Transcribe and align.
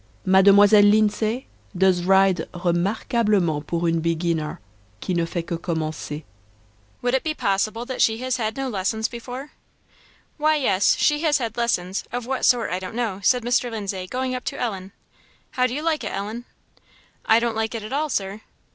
Mademoiselle 0.25 0.81
Lindesay 0.81 1.45
does 1.77 2.01
ride 2.03 2.49
remarquablement 2.55 3.67
pour 3.67 3.85
une 3.87 3.99
beginner 3.99 4.57
qui 4.99 5.13
ne 5.13 5.25
fait 5.27 5.43
que 5.45 5.53
commencer. 5.59 6.23
Would 7.03 7.13
it 7.13 7.23
be 7.23 7.35
possible 7.35 7.85
that 7.85 8.01
she 8.01 8.17
has 8.17 8.37
had 8.37 8.57
no 8.57 8.67
lessons 8.67 9.07
before?" 9.07 9.51
"Why, 10.37 10.55
yes, 10.55 10.95
she 10.95 11.19
has 11.21 11.37
had 11.37 11.55
lessons 11.55 12.03
of 12.11 12.25
what 12.25 12.45
sort 12.45 12.71
I 12.71 12.79
don't 12.79 12.95
know," 12.95 13.19
said 13.21 13.43
Mr. 13.43 13.69
Lindsay, 13.69 14.07
going 14.07 14.33
up 14.33 14.43
to 14.45 14.59
Ellen. 14.59 14.91
"How 15.51 15.67
do 15.67 15.75
you 15.75 15.83
like 15.83 16.03
it, 16.03 16.07
Ellen?" 16.15 16.45
"I 17.27 17.39
don't 17.39 17.55
like 17.55 17.75
it 17.75 17.83
at 17.83 17.93
all, 17.93 18.09
Sir." 18.09 18.41